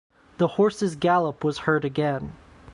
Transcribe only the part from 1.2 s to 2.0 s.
was heard